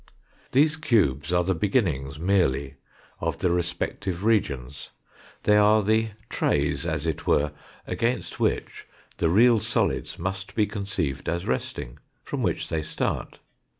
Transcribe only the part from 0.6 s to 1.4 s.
cubes